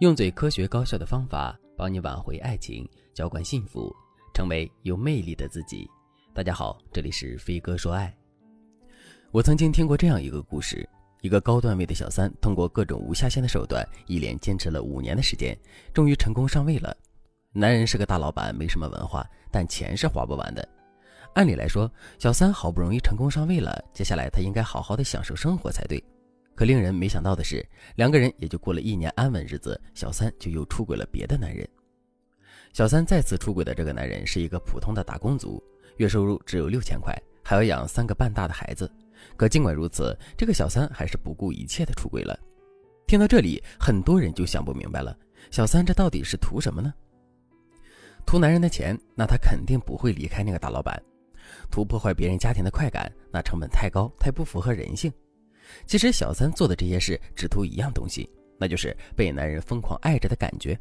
[0.00, 3.94] 用最科学高效的方法帮你挽回爱情，浇灌幸福，
[4.32, 5.86] 成为有魅力的自己。
[6.32, 8.10] 大家好，这里是飞哥说爱。
[9.30, 10.88] 我曾经听过这样一个故事：
[11.20, 15.54] 一个高段位的小三，通过各种无下限的手段，一连坚持了五年的时间，
[15.92, 16.96] 终于成功上位了。
[17.52, 19.22] 男人是个大老板，没什么文化，
[19.52, 20.66] 但钱是花不完的。
[21.34, 26.02] 按理来说，小三好不容易成功上位了，接下来他应该好好的享受生活才对。
[26.60, 31.66] 可令人没想到的是，两个人也就过了一年安稳日子，小三就又出轨了别的男人。
[32.74, 35.64] 小三再次出轨的这个男人是一个普通的打工族，
[35.96, 38.92] 月收入只有六千块，还要养三个半大的孩子。
[39.38, 42.38] 可尽管如此，这个小三还是不顾一切的出轨了。
[43.06, 45.16] 听到这里，很多人就想不明白了：
[45.50, 46.92] 小三这到底是图什么呢？
[48.26, 50.94] 图男人的钱，那他肯定不会离开那个大老板；
[51.70, 55.10] 图破坏别人家庭的快感，那成本太高，太不符合人性。
[55.86, 60.78] 其实小三做的这些事只图一样东西，那就是被男人疯狂爱着的感觉。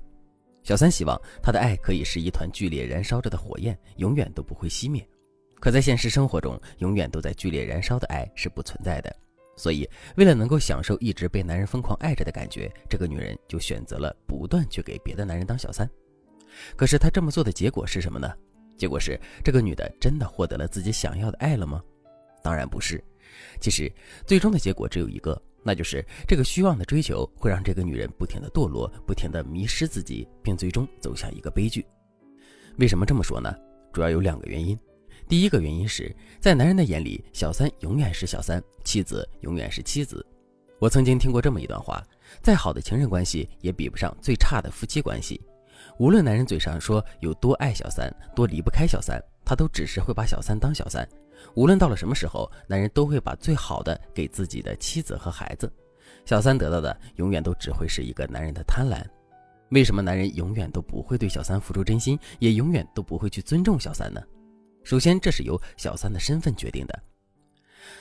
[0.64, 5.08] 小三希望他的爱可以是一团剧烈燃烧着的火焰，永远都不会熄灭。
[5.59, 9.16] 可在现实生活中，永远都在剧烈燃烧的爱是不存在的。
[9.56, 15.90] 所以，为了能够享受一直被男人疯狂爱着的感觉，这个女人就选择了不断去给别的男人当小三。
[16.78, 18.34] 可是她这么做的结果是什么呢？
[18.78, 21.84] 结果是这个女的真的获得了自己想要的爱了吗？
[22.42, 23.03] 当然不是。
[23.59, 23.92] 其实，
[24.25, 31.86] 最终的结果只有一个，那就是这个虚妄的追求会让这个女人不停的堕落，不停的迷失自己，并最终走向一个悲剧。
[32.78, 33.53] 为什么这么说呢？
[33.91, 34.78] 主要有两个原因。
[35.28, 40.25] 第一个原因是在男人的眼里，小三永远是小三，妻子永远是妻子。
[40.80, 42.02] 我曾经听过这么一段话：
[42.41, 45.41] 再好的情人关系也比不上最差的夫妻关系。
[45.97, 51.08] 无论男人嘴上说有多爱小三，多离不开小三，他都只是会把小三当小三。
[51.56, 55.72] 无论到了什么时候，男人都会把最好的给自己的妻子和孩子，
[56.26, 59.04] 小三得到的永远都只会是一个男人的贪婪。
[59.70, 64.22] 为什么男人永远都不会对小三付出真心，也永远都不会去尊重小三呢？
[64.84, 67.00] 首先，这是由小三的身份决定的。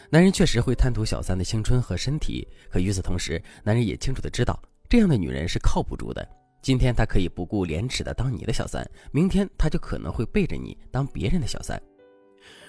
[0.08, 4.58] 男人确实会贪图小三的青春和身体，可与此同时，男人也清楚的知道，
[4.88, 6.26] 这样的女人是靠不住的。
[6.62, 11.80] 今天他可以不顾廉耻的当你的小三，明天他就可能会背着你当别人的小三。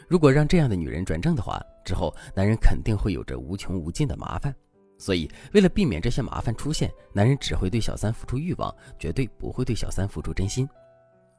[0.10, 4.54] 如果让这样的女人转正的话，之后男人肯定会有着无穷无尽的麻烦。
[4.98, 10.68] 所以，为了避免这些麻烦出现，男人只会对小三付出欲望，绝对不会对小三付出真心。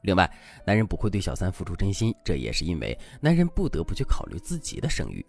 [0.03, 0.27] 另外，
[0.65, 5.23] 男人不会对小三付出真心，这也是因为男人不得不去考虑自己的声誉。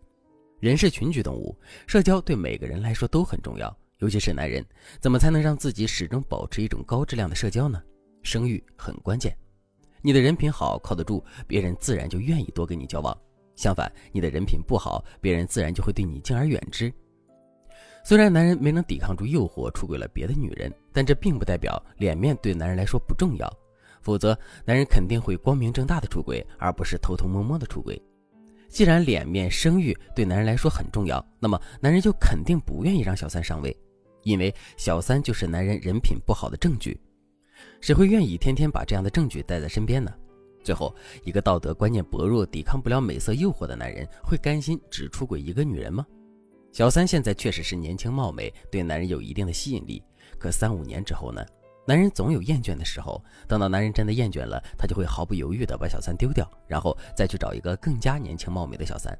[0.60, 1.54] 人是群居动物，
[1.88, 4.64] 社交对每个人来说都很重要，尤其是男人。
[5.00, 7.82] 怎么才能让自己始终保持一种高质量的社交呢？
[8.22, 9.36] 声誉很关键。
[10.00, 13.14] 你的人品好，靠得住，别人自然就愿意多跟你交往。
[13.62, 16.92] 相反，你的人品不好，别人自然就会对你敬而远之。
[18.02, 23.48] 虽然男人没能抵抗住诱惑，出轨了别的女人，但这并不代表脸面对男人来说不重要。
[24.00, 28.02] 否则，男人肯定会光明正大的出轨，而不是偷偷摸摸的出轨。
[28.68, 33.76] 既然脸面、声誉对男人来说很重要，那么男人就肯定不愿意让小三上位，
[34.24, 36.98] 因为小三就是男人人品不好的证据。
[37.80, 40.12] 谁会愿意天天把这样的证据带在身边呢？
[40.62, 46.06] 最后，一个道德观念薄弱、抵抗不了美色诱惑的男人，会甘心只出轨一个女人吗？
[46.72, 50.02] 小三现在确实是年轻貌美，对男人有一定的吸引力。
[50.38, 51.44] 可三五年之后呢？
[51.84, 59.18] 男人总有厌倦的时候，等到男人真的厌倦了，他就会毫不犹豫地把小三丢掉，然后再去找一个更加年轻貌美的小三。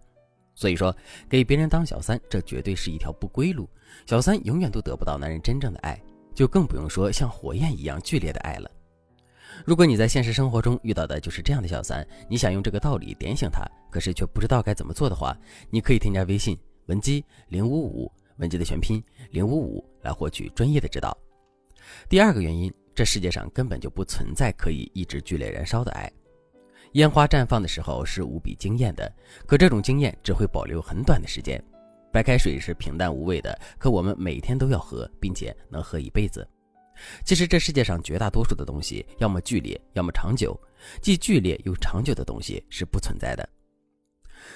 [0.55, 0.95] 所以说，
[1.29, 3.69] 给别人当小三，这绝对是一条不归路。
[4.07, 6.01] 小三永远都得不到男人真正的爱，
[6.35, 8.71] 就更不用说像火焰一样剧烈的爱了。
[9.65, 15.37] 如果你在现实生活中遇到的就是这样的小三，你想用这个道理点醒他，可是却不知道该怎么做的话，
[15.71, 21.17] 你可以添加微信文姬零五五，文姬的全拼零五五，来获取专业的指导。
[22.09, 26.11] 第二个原因，这世界上根本就不存在可以一直剧烈燃烧的爱。
[26.93, 29.11] 烟花绽放的时候是无比惊艳的，
[29.47, 31.62] 可这种惊艳只会保留很短的时间。
[32.12, 36.47] 白开水是平淡无味的，可我们每天都要喝，并且能喝一辈子。
[37.25, 40.58] 其实这世界上绝大多数的东西，要么剧烈，要么长久。
[41.00, 43.49] 既剧烈又长久的东西是不存在的。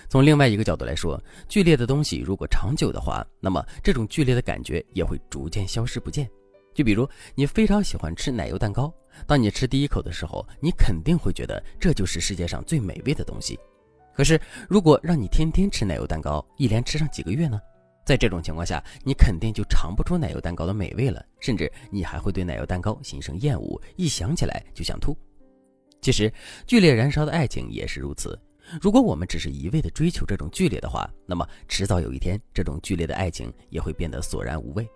[0.08, 6.28] 从另外一个角度来说，剧烈的东西如果长久的话，那么这种剧烈的感觉也会逐渐消失不见。
[6.74, 8.92] 就比如你非常喜欢吃奶油蛋糕，
[9.26, 13.58] 当你吃第一口的时候，你肯定会觉得这就是世界上最美味的东西。
[14.14, 17.60] 可是如果让你天天吃奶油蛋糕，一连吃上几个月呢？
[18.06, 25.18] 在这种情况下，你肯定就尝不出奶油蛋糕的美味了，甚至你还会对奶油蛋糕心生厌恶，一想起来就想吐。
[26.00, 26.32] 其实，
[26.68, 28.40] 剧烈燃烧的爱情也是如此。
[28.80, 34.88] 如果我们只是一味的追求这种剧烈的话，那么迟早有一天，这种剧烈的爱情也会变得索然无味。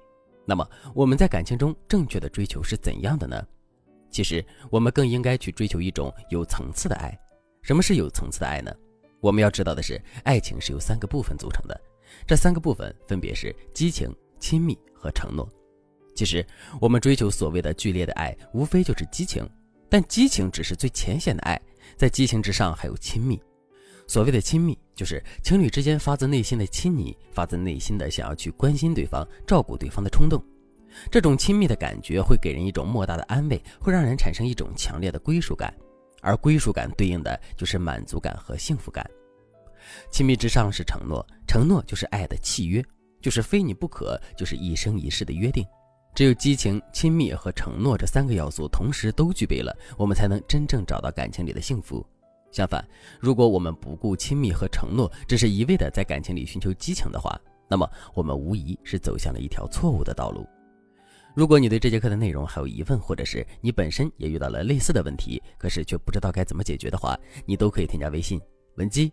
[0.46, 0.64] 那么
[0.94, 3.44] 我们在感情中正确的追求是怎样的呢？
[4.08, 7.16] 其实我们更应该去追求一种有层次的爱。
[7.62, 8.72] 什么是有层次的爱呢？
[9.20, 11.80] 我们要知道的是，爱情是由三个部分组成的，
[12.26, 15.48] 这三个部分分别是激情、亲密和承诺。
[16.14, 16.44] 其实
[16.80, 19.48] 我们追求所谓的剧烈的爱，无非就是激情，
[19.88, 21.60] 但激情只是最浅显的爱，
[21.96, 23.40] 在激情之上还有亲密。
[24.06, 30.42] 所谓的亲密，就是情侣之间发自内心的亲昵，发自内心的想要去关心对方、照顾对方的冲动。
[31.12, 35.72] 这种亲密的感觉会给人一种莫大的安慰，会让人产生一种强烈的归属感，
[36.20, 39.08] 而归属感对应的就是满足感和幸福感。
[40.10, 42.84] 亲密之上是承诺，承诺就是爱的契约，
[43.20, 45.64] 就是非你不可，就是一生一世的约定。
[46.14, 52.04] 只有激情、亲密和承诺这三个要素同时都具备了，我们才能真正找到感情里的幸福。
[52.50, 52.84] 相反，
[53.20, 60.44] 如果我们不顾亲密和承诺，只是一味的在感情里寻求激情的话，那么我们无疑是走向了一条错误的道路。
[61.32, 67.16] 如果你对这节课的内容还有疑问，或者是你本身也遇到了类似的问题，可是却不知道该怎么解决的话，
[67.46, 68.40] 你都可以添加微信
[68.74, 69.12] 文姬